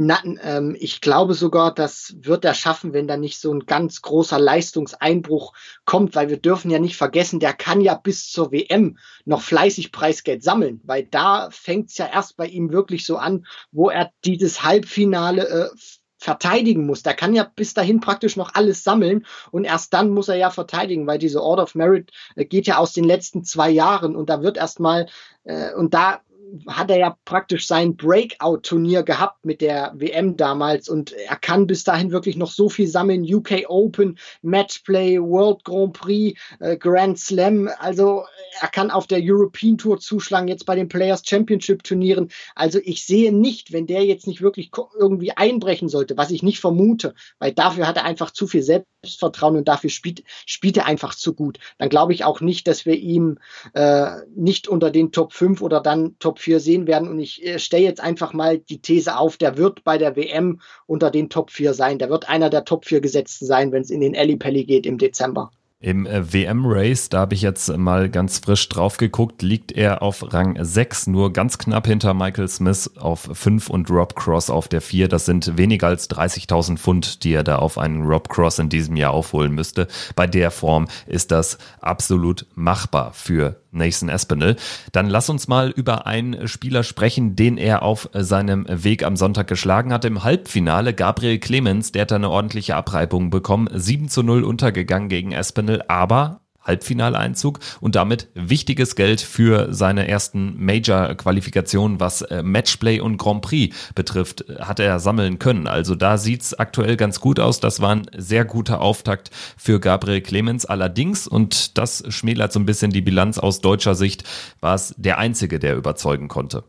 Na, 0.01 0.23
ähm, 0.43 0.77
ich 0.79 1.01
glaube 1.01 1.35
sogar, 1.35 1.75
das 1.75 2.15
wird 2.21 2.45
er 2.45 2.55
schaffen, 2.55 2.93
wenn 2.93 3.09
da 3.09 3.17
nicht 3.17 3.41
so 3.41 3.53
ein 3.53 3.67
ganz 3.67 4.01
großer 4.01 4.39
Leistungseinbruch 4.39 5.55
kommt, 5.85 6.15
weil 6.15 6.29
wir 6.29 6.37
dürfen 6.37 6.71
ja 6.71 6.79
nicht 6.79 6.97
vergessen, 6.97 7.41
der 7.41 7.53
kann 7.53 7.81
ja 7.81 7.95
bis 7.95 8.31
zur 8.31 8.53
WM 8.53 8.97
noch 9.25 9.43
fleißig 9.43 9.91
Preisgeld 9.91 10.45
sammeln, 10.45 10.81
weil 10.85 11.03
da 11.03 11.49
fängt 11.51 11.91
es 11.91 11.99
ja 11.99 12.07
erst 12.07 12.37
bei 12.37 12.47
ihm 12.47 12.71
wirklich 12.71 13.05
so 13.07 13.17
an, 13.17 13.45
wo 13.73 13.91
er 13.91 14.13
dieses 14.25 14.63
Halbfinale 14.63 15.49
äh, 15.49 15.69
verteidigen 16.17 16.87
muss. 16.87 17.03
Der 17.03 17.15
kann 17.15 17.35
ja 17.35 17.43
bis 17.43 17.75
dahin 17.75 17.99
praktisch 17.99 18.37
noch 18.37 18.55
alles 18.55 18.85
sammeln 18.85 19.27
und 19.51 19.65
erst 19.65 19.95
dann 19.95 20.11
muss 20.11 20.29
er 20.29 20.37
ja 20.37 20.51
verteidigen, 20.51 21.09
weil 21.09 21.19
diese 21.19 21.43
Order 21.43 21.65
of 21.65 21.75
Merit 21.75 22.13
äh, 22.37 22.45
geht 22.45 22.69
ja 22.69 22.79
aus 22.79 22.93
den 22.93 23.05
letzten 23.05 23.43
zwei 23.43 23.69
Jahren 23.69 24.15
und 24.15 24.31
da 24.31 24.43
wird 24.43 24.59
erstmal 24.59 25.09
äh, 25.43 25.75
und 25.75 25.93
da 25.93 26.21
hat 26.67 26.91
er 26.91 26.99
ja 26.99 27.17
praktisch 27.25 27.67
sein 27.67 27.97
Breakout-Turnier 27.97 29.03
gehabt 29.03 29.45
mit 29.45 29.61
der 29.61 29.93
WM 29.95 30.37
damals 30.37 30.89
und 30.89 31.13
er 31.13 31.37
kann 31.37 31.67
bis 31.67 31.85
dahin 31.85 32.11
wirklich 32.11 32.37
noch 32.37 32.51
so 32.51 32.69
viel 32.69 32.87
sammeln. 32.87 33.23
UK 33.23 33.65
Open, 33.69 34.19
Matchplay, 34.43 35.21
World 35.21 35.65
Grand 35.65 35.93
Prix, 35.93 36.39
äh, 36.61 36.77
Grand 36.77 37.19
Slam. 37.19 37.69
Also 37.79 38.25
er 38.61 38.69
kann 38.69 38.91
auf 38.91 39.07
der 39.07 39.21
European 39.23 39.79
Tour 39.79 39.99
zuschlagen, 39.99 40.49
jetzt 40.49 40.67
bei 40.67 40.75
den 40.75 40.89
Players 40.89 41.23
Championship 41.25 41.83
Turnieren. 41.83 42.31
Also 42.55 42.79
ich 42.83 43.05
sehe 43.05 43.33
nicht, 43.33 43.73
wenn 43.73 43.87
der 43.87 44.05
jetzt 44.05 44.27
nicht 44.27 44.41
wirklich 44.41 44.71
irgendwie 44.99 45.33
einbrechen 45.33 45.89
sollte, 45.89 46.17
was 46.17 46.31
ich 46.31 46.43
nicht 46.43 46.61
vermute, 46.61 47.15
weil 47.39 47.53
dafür 47.53 47.87
hat 47.87 47.97
er 47.97 48.05
einfach 48.05 48.31
zu 48.31 48.47
viel 48.47 48.63
Selbstvertrauen 48.63 49.57
und 49.57 49.69
dafür 49.69 49.91
spielt, 49.91 50.23
spielt 50.47 50.77
er 50.77 50.87
einfach 50.87 51.15
zu 51.15 51.35
gut. 51.35 51.59
Dann 51.79 51.89
glaube 51.89 52.13
ich 52.13 52.25
auch 52.25 52.41
nicht, 52.41 52.67
dass 52.67 52.87
wir 52.87 52.95
ihm 52.95 53.39
äh, 53.75 54.17
nicht 54.35 54.69
unter 54.69 54.91
den 54.91 55.13
Top 55.13 55.33
5 55.33 55.63
oder 55.63 55.81
dann 55.81 56.17
Top 56.19 56.38
4 56.39 56.61
sehen 56.61 56.87
werden. 56.87 57.09
Und 57.09 57.19
ich 57.19 57.45
äh, 57.45 57.59
stelle 57.59 57.85
jetzt 57.85 58.01
einfach 58.01 58.33
mal 58.33 58.59
die 58.59 58.81
These 58.81 59.17
auf, 59.17 59.37
der 59.37 59.57
wird 59.57 59.85
bei 59.85 59.99
der 59.99 60.17
WM 60.17 60.61
unter 60.87 61.11
den 61.11 61.29
Top 61.29 61.51
4 61.51 61.75
sein. 61.75 61.99
Der 61.99 62.11
wird 62.11 62.29
einer 62.29 62.51
der 62.51 62.65
Top 62.65 62.85
4 62.85 63.01
Gesetzten 63.01 63.47
sein, 63.47 63.73
wenn 63.73 63.83
es 63.83 63.91
in 63.91 64.01
den 64.01 64.39
Pelli 64.39 64.65
geht 64.65 64.87
im 64.87 64.99
Dezember. 64.99 65.51
Im 65.81 66.07
äh, 66.07 66.33
WM-Race, 66.33 67.09
da 67.09 67.21
habe 67.21 67.35
ich 67.35 67.43
jetzt 67.43 67.69
mal 67.77 68.11
ganz 68.11 68.39
frisch 68.39 68.69
drauf 68.69 68.97
geguckt, 68.97 69.43
liegt 69.43 69.71
er 69.71 70.03
auf 70.03 70.33
Rang 70.33 70.59
6, 70.61 71.07
nur 71.07 71.33
ganz 71.33 71.57
knapp 71.57 71.87
hinter 71.87 72.15
Michael 72.15 72.49
Smith 72.49 72.91
auf 72.97 73.29
5 73.33 73.71
und 73.71 73.89
Rob 73.89 74.17
Cross 74.17 74.51
auf 74.51 74.67
der 74.67 74.81
4. 74.81 75.07
Das 75.07 75.25
sind 75.25 75.57
weniger 75.57 75.87
als 75.87 76.11
30.000 76.11 76.79
Pfund, 76.79 77.23
die 77.23 77.33
er 77.33 77.45
da 77.45 77.57
auf 77.57 77.79
einen 77.79 78.03
Rob 78.03 78.29
Cross 78.29 78.59
in 78.59 78.71
diesem 78.71 78.97
Jahr 78.97 79.13
aufholen 79.13 79.55
müsste. 79.55 79.87
Bei 80.17 80.27
der 80.27 80.51
Form 80.51 80.89
ist 81.07 81.31
das 81.31 81.59
absolut 81.81 82.47
machbar 82.57 83.13
für 83.13 83.61
Nathan 83.71 84.11
Aspinall. 84.11 84.57
Dann 84.93 85.09
lass 85.09 85.29
uns 85.29 85.49
mal 85.49 85.71
über 85.71 86.07
einen 86.07 86.49
Spieler 86.49 86.83
sprechen, 86.83 87.37
den 87.37 87.59
er 87.59 87.83
auf 87.83 88.09
seinem 88.13 88.67
Weg 88.69 89.05
am 89.05 89.17
Sonntag 89.17 89.47
geschlagen 89.47 89.93
hat. 89.93 90.05
Im 90.05 90.25
Halbfinale 90.25 90.95
Gabriel 90.95 91.39
Clemens, 91.39 91.93
der 91.93 92.03
hat 92.03 92.13
eine 92.13 92.31
ordentliche 92.31 92.77
Abreibung 92.77 93.31
bekommen. 93.31 93.69
7 93.73 94.09
zu 94.09 94.23
0 94.23 94.45
untergegangen 94.45 95.09
gegen 95.09 95.35
Aspinall, 95.35 95.83
aber 95.89 96.41
Halbfinaleinzug 96.69 97.59
und 97.81 97.97
damit 97.97 98.29
wichtiges 98.35 98.95
Geld 98.95 99.21
für 99.21 99.75
seine 99.75 100.07
ersten 100.07 100.55
Major-Qualifikationen, 100.65 101.99
was 101.99 102.23
äh, 102.23 102.43
Matchplay 102.43 103.01
und 103.01 103.17
Grand 103.17 103.43
Prix 103.43 103.75
betrifft, 103.95 104.45
hat 104.61 104.79
er 104.79 105.01
sammeln 105.01 105.39
können. 105.39 105.67
Also 105.67 105.95
da 105.95 106.19
sieht's 106.19 106.55
aktuell 106.55 106.97
ganz 106.97 107.19
gut 107.21 107.41
aus. 107.41 107.59
Das 107.59 107.81
war 107.81 107.97
ein 107.97 108.07
sehr 108.17 108.45
guter 108.45 108.81
Auftakt 108.81 109.31
für 109.57 109.81
Gabriel 109.81 110.21
Clemens. 110.21 110.67
Allerdings, 110.67 111.27
und 111.27 111.77
das 111.79 112.05
schmälert 112.09 112.53
so 112.53 112.61
ein 112.61 112.67
bisschen 112.67 112.93
die 112.93 113.01
Bilanz 113.01 113.39
aus 113.39 113.61
deutscher 113.61 113.95
Sicht, 113.95 114.25
war 114.61 114.75
es 114.75 114.95
der 114.97 115.19
einzige, 115.19 115.59
der 115.59 115.77
überzeugen 115.77 116.29
konnte. 116.29 116.65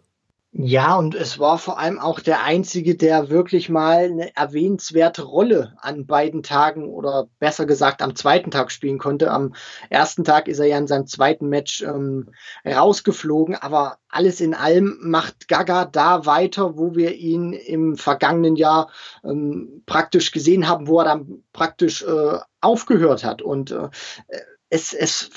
Ja, 0.52 0.98
und 0.98 1.14
es 1.14 1.38
war 1.38 1.60
vor 1.60 1.78
allem 1.78 2.00
auch 2.00 2.20
der 2.20 2.44
einzige, 2.44 2.96
der 2.96 3.30
wirklich 3.30 3.70
mal 3.70 4.06
eine 4.06 4.36
erwähnenswerte 4.36 5.22
Rolle 5.22 5.76
an 5.80 6.08
beiden 6.08 6.42
Tagen 6.42 6.90
oder 6.90 7.30
besser 7.38 7.68
gesagt 7.68 8.02
am 8.02 8.16
zweiten 8.16 8.50
Tag 8.50 8.72
spielen 8.72 8.98
konnte. 8.98 9.30
Am 9.30 9.54
ersten 9.92 10.24
Tag 10.24 10.48
ist 10.48 10.58
er 10.58 10.66
ja 10.66 10.80
in 10.80 10.88
seinem 10.88 11.06
zweiten 11.06 11.50
Match 11.50 11.84
ähm, 11.84 12.32
rausgeflogen, 12.66 13.56
aber 13.56 14.00
alles 14.10 14.42
in 14.42 14.56
allem 14.56 14.98
macht 15.02 15.48
Gaga 15.48 15.86
da 15.86 16.26
weiter, 16.26 16.78
wo 16.78 16.96
wir 16.96 17.14
ihn 17.16 17.54
im 17.54 17.96
vergangenen 17.96 18.56
Jahr 18.56 18.90
ähm, 19.24 19.84
praktisch 19.86 20.32
gesehen 20.32 20.68
haben, 20.68 20.88
wo 20.88 20.98
er 21.00 21.06
dann 21.06 21.44
praktisch 21.54 22.02
äh, 22.02 22.40
aufgehört 22.60 23.24
hat. 23.24 23.44
Und 23.44 23.70
äh, 23.70 23.90
es, 24.72 24.94
es, 24.94 25.30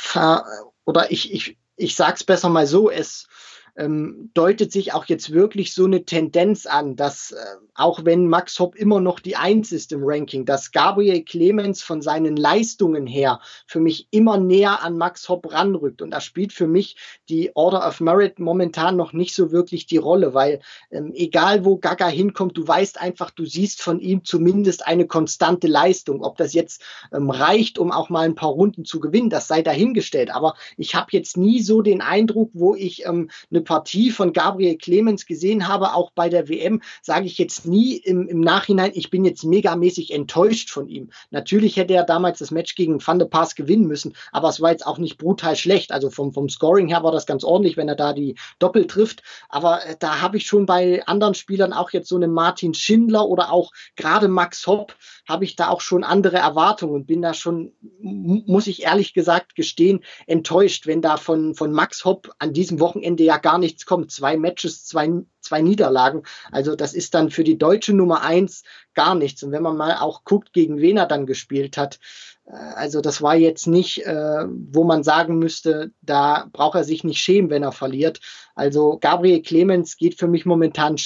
oder 0.87 1.11
ich, 1.11 1.35
ich, 1.35 1.59
ich 1.77 1.97
sag's 1.97 2.25
besser 2.25 2.49
mal 2.49 2.67
so, 2.67 2.91
es 2.91 3.29
ähm, 3.77 4.31
deutet 4.35 4.71
sich 4.71 4.93
auch 4.93 5.07
jetzt 5.07 5.33
wirklich 5.33 5.73
so 5.73 5.87
eine 5.87 6.05
Tendenz 6.05 6.67
an, 6.67 6.97
dass 6.97 7.33
äh, 7.33 7.37
auch 7.75 8.05
wenn 8.05 8.29
Max 8.29 8.59
Hopp 8.59 8.77
immer 8.77 9.01
noch 9.01 9.19
die 9.19 9.37
Eins 9.37 9.73
ist 9.73 9.93
im 9.93 10.03
Ranking, 10.05 10.45
dass 10.45 10.73
Gabriel 10.73 11.23
Clemens 11.23 11.83
von 11.83 12.03
seinen 12.03 12.37
Leistungen 12.37 13.07
her 13.07 13.41
für 13.67 13.81
mich 13.81 14.09
immer 14.11 14.37
näher 14.37 14.83
an 14.83 14.99
Max 14.99 15.29
Hopp 15.29 15.51
ranrückt. 15.53 16.03
Und 16.03 16.11
da 16.11 16.21
spielt 16.21 16.53
für 16.53 16.67
mich 16.67 16.97
die 17.31 17.51
Order 17.55 17.87
of 17.87 18.01
Merit 18.01 18.39
momentan 18.39 18.97
noch 18.97 19.15
nicht 19.15 19.35
so 19.35 19.53
wirklich 19.53 19.87
die 19.87 19.97
Rolle, 19.97 20.35
weil 20.35 20.61
ähm, 20.91 21.13
egal 21.15 21.65
wo 21.65 21.79
Gaga 21.79 22.09
hinkommt, 22.09 22.59
du 22.59 22.69
weißt 22.69 23.01
einfach, 23.01 23.31
du 23.31 23.47
siehst 23.47 23.81
von 23.81 24.01
ihm 24.01 24.25
zumindest 24.25 24.87
eine 24.87 25.07
konstante 25.07 25.67
Leistung. 25.67 26.23
Ob 26.23 26.37
das 26.37 26.53
jetzt 26.53 26.83
ähm, 27.13 27.31
reicht, 27.31 27.79
um 27.79 27.91
auch 27.91 28.11
mal 28.11 28.27
ein 28.27 28.35
paar 28.35 28.51
Runden 28.51 28.85
zu 28.85 29.01
gewinnen, 29.01 29.31
das 29.31 29.49
sei 29.49 29.63
dahingestellt. 29.63 30.31
Aber 30.35 30.57
ich 30.77 30.95
habe 30.95 31.09
jetzt 31.13 31.39
nie 31.39 31.63
so 31.63 31.81
den 31.81 32.03
Eindruck, 32.03 32.51
wo 32.53 32.75
ich 32.75 33.07
ähm, 33.07 33.31
eine 33.51 33.62
Partie 33.65 34.11
von 34.11 34.33
Gabriel 34.33 34.77
Clemens 34.77 35.27
gesehen 35.27 35.69
habe, 35.69 35.95
auch 35.95 36.11
bei 36.13 36.29
der 36.29 36.49
WM, 36.49 36.83
sage 37.03 37.27
ich 37.27 37.39
jetzt 37.39 37.67
nie 37.67 37.97
im, 37.97 38.29
im 38.29 38.41
Nachhinein, 38.41 38.93
ich 38.95 39.11
bin 39.11 39.25
jetzt 39.25 39.45
megamäßig 39.45 40.13
enttäuscht 40.13 40.71
von 40.71 40.89
ihm. 40.89 41.11
Natürlich 41.31 41.77
hätte 41.77 41.95
er 41.95 42.05
damals 42.05 42.39
das 42.39 42.51
Match 42.51 42.75
gegen 42.75 43.05
Van 43.05 43.19
de 43.19 43.29
Paas 43.29 43.55
gewinnen 43.55 43.87
müssen, 43.87 44.15
aber 44.33 44.49
es 44.49 44.61
war 44.61 44.71
jetzt 44.71 44.87
auch 44.87 44.99
nicht 44.99 45.19
brutal 45.19 45.57
schlecht. 45.57 45.93
Also 45.93 46.11
vom, 46.11 46.33
vom 46.33 46.49
Scoring 46.49 46.89
her 46.89 47.03
war 47.03 47.13
das 47.13 47.27
ganz 47.27 47.45
ordentlich, 47.45 47.77
wenn 47.77 47.89
er 47.89 47.97
da 47.97 48.13
die 48.13 48.37
Doppel 48.59 48.87
trifft. 48.87 49.23
Aber 49.49 49.85
äh, 49.87 49.97
da 49.99 50.21
habe 50.21 50.37
ich 50.37 50.47
schon 50.47 50.67
bei 50.67 51.05
anderen 51.07 51.35
Spielern, 51.35 51.73
auch 51.73 51.91
jetzt 51.91 52.09
so 52.09 52.17
einem 52.17 52.33
Martin 52.33 52.75
Schindler 52.75 53.29
oder 53.29 53.53
auch 53.53 53.73
gerade 53.97 54.29
Max 54.29 54.67
Hopp, 54.67 54.95
habe 55.29 55.45
ich 55.45 55.57
da 55.57 55.69
auch 55.69 55.81
schon 55.81 56.05
andere 56.05 56.39
Erwartungen 56.39 56.95
und 56.95 57.07
bin 57.07 57.23
da 57.23 57.35
schon, 57.35 57.73
muss 58.01 58.67
ich 58.67 58.83
ehrlich 58.85 59.15
gesagt 59.15 59.55
gestehen, 59.55 60.01
enttäuscht, 60.27 60.87
wenn 60.87 61.01
da 61.01 61.17
von, 61.17 61.55
von 61.55 61.73
Max 61.73 62.05
Hopp 62.05 62.33
an 62.39 62.53
diesem 62.53 62.81
Wochenende 62.81 63.23
ja 63.23 63.39
gar 63.39 63.52
nichts 63.59 63.87
kommt. 63.87 64.11
Zwei 64.11 64.37
Matches, 64.37 64.85
zwei, 64.85 65.11
zwei 65.41 65.61
Niederlagen. 65.61 66.23
Also 66.51 66.77
das 66.77 66.95
ist 66.95 67.15
dann 67.15 67.31
für 67.31 67.45
die 67.45 67.59
deutsche 67.59 67.93
Nummer 67.93 68.23
eins 68.23 68.63
gar 68.95 69.15
nichts. 69.15 69.43
Und 69.43 69.53
wenn 69.53 69.63
man 69.63 69.77
mal 69.77 69.97
auch 69.97 70.25
guckt, 70.25 70.53
gegen 70.53 70.79
wen 70.79 70.97
er 70.97 71.07
dann 71.07 71.27
gespielt 71.27 71.77
hat, 71.77 71.99
äh, 72.47 72.53
also 72.53 73.01
das 73.01 73.23
war 73.23 73.37
jetzt 73.37 73.67
nicht, 73.67 74.07
äh, 74.07 74.45
wo 74.49 74.85
man 74.85 75.03
sagen 75.03 75.39
müsste, 75.39 75.93
da 76.03 76.49
braucht 76.53 76.77
er 76.77 76.85
sich 76.85 77.05
nicht 77.05 77.21
schämen, 77.21 77.51
wenn 77.51 77.63
er 77.63 77.73
verliert. 77.73 78.21
Also 78.55 78.99
Gabriel 79.01 79.43
Clemens 79.43 79.97
geht 79.97 80.19
für 80.19 80.29
mich 80.29 80.47
momentan 80.47 80.97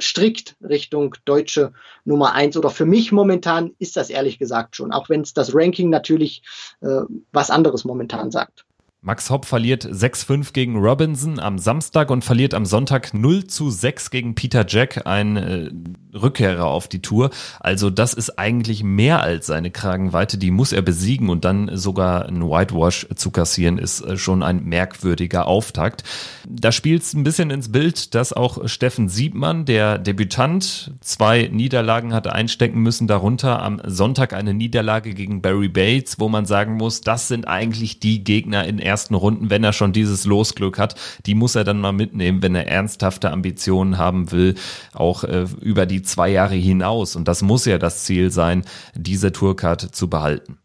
strikt 0.00 0.56
Richtung 0.62 1.16
deutsche 1.24 1.72
Nummer 2.04 2.32
eins 2.32 2.56
oder 2.56 2.70
für 2.70 2.86
mich 2.86 3.10
momentan 3.12 3.74
ist 3.78 3.96
das 3.96 4.10
ehrlich 4.10 4.38
gesagt 4.38 4.76
schon, 4.76 4.92
auch 4.92 5.08
wenn 5.08 5.22
es 5.22 5.34
das 5.34 5.54
Ranking 5.54 5.90
natürlich 5.90 6.42
äh, 6.80 7.02
was 7.32 7.50
anderes 7.50 7.84
momentan 7.84 8.30
sagt. 8.30 8.64
Max 9.00 9.30
Hopp 9.30 9.44
verliert 9.44 9.84
6-5 9.86 10.52
gegen 10.52 10.76
Robinson 10.76 11.38
am 11.38 11.58
Samstag 11.58 12.10
und 12.10 12.24
verliert 12.24 12.52
am 12.52 12.66
Sonntag 12.66 13.14
0 13.14 13.46
zu 13.46 13.70
6 13.70 14.10
gegen 14.10 14.34
Peter 14.34 14.66
Jack, 14.66 15.06
ein 15.06 15.36
äh, 15.36 15.70
Rückkehrer 16.12 16.64
auf 16.64 16.88
die 16.88 17.00
Tour. 17.00 17.30
Also 17.60 17.90
das 17.90 18.12
ist 18.12 18.40
eigentlich 18.40 18.82
mehr 18.82 19.22
als 19.22 19.46
seine 19.46 19.70
Kragenweite, 19.70 20.36
die 20.36 20.50
muss 20.50 20.72
er 20.72 20.82
besiegen 20.82 21.28
und 21.28 21.44
dann 21.44 21.76
sogar 21.76 22.26
ein 22.26 22.42
Whitewash 22.42 23.06
zu 23.14 23.30
kassieren, 23.30 23.78
ist 23.78 24.00
äh, 24.00 24.16
schon 24.16 24.42
ein 24.42 24.64
merkwürdiger 24.64 25.46
Auftakt. 25.46 26.02
Da 26.48 26.72
spielt 26.72 27.02
es 27.02 27.14
ein 27.14 27.22
bisschen 27.22 27.50
ins 27.50 27.70
Bild, 27.70 28.16
dass 28.16 28.32
auch 28.32 28.66
Steffen 28.68 29.08
Siebmann, 29.08 29.64
der 29.64 29.98
Debütant, 29.98 30.92
zwei 31.00 31.48
Niederlagen 31.52 32.12
hatte 32.12 32.32
einstecken 32.32 32.80
müssen, 32.80 33.06
darunter 33.06 33.62
am 33.62 33.80
Sonntag 33.84 34.32
eine 34.32 34.54
Niederlage 34.54 35.14
gegen 35.14 35.40
Barry 35.40 35.68
Bates, 35.68 36.18
wo 36.18 36.28
man 36.28 36.46
sagen 36.46 36.74
muss, 36.74 37.00
das 37.00 37.28
sind 37.28 37.46
eigentlich 37.46 38.00
die 38.00 38.24
Gegner 38.24 38.66
in 38.66 38.87
ersten 38.88 39.14
Runden, 39.14 39.50
wenn 39.50 39.62
er 39.62 39.72
schon 39.72 39.92
dieses 39.92 40.24
Losglück 40.24 40.78
hat, 40.78 40.96
die 41.26 41.34
muss 41.34 41.54
er 41.54 41.64
dann 41.64 41.80
mal 41.80 41.92
mitnehmen, 41.92 42.42
wenn 42.42 42.54
er 42.54 42.66
ernsthafte 42.66 43.30
Ambitionen 43.30 43.98
haben 43.98 44.32
will, 44.32 44.54
auch 44.92 45.22
äh, 45.24 45.46
über 45.60 45.86
die 45.86 46.02
zwei 46.02 46.30
Jahre 46.30 46.54
hinaus. 46.54 47.14
Und 47.14 47.28
das 47.28 47.42
muss 47.42 47.64
ja 47.66 47.78
das 47.78 48.04
Ziel 48.04 48.30
sein, 48.30 48.64
diese 48.94 49.30
Tourcard 49.30 49.80
zu 49.94 50.10
behalten. 50.10 50.58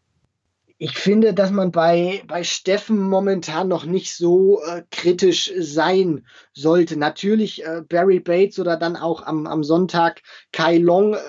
Ich 0.77 0.97
finde, 0.97 1.33
dass 1.33 1.51
man 1.51 1.71
bei, 1.71 2.23
bei 2.27 2.43
Steffen 2.43 2.99
momentan 2.99 3.69
noch 3.69 3.85
nicht 3.85 4.17
so 4.17 4.61
äh, 4.63 4.83
kritisch 4.91 5.53
sein 5.57 6.25
sollte. 6.53 6.97
Natürlich 6.97 7.63
äh, 7.63 7.83
Barry 7.87 8.19
Bates 8.19 8.59
oder 8.59 8.75
dann 8.75 8.97
auch 8.97 9.25
am, 9.25 9.47
am 9.47 9.63
Sonntag 9.63 10.21
Kai 10.51 10.79
Long, 10.79 11.13
äh, 11.13 11.19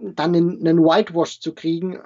dann 0.00 0.34
einen, 0.34 0.66
einen 0.66 0.82
Whitewash 0.82 1.40
zu 1.40 1.54
kriegen 1.54 1.96
äh, 1.96 2.00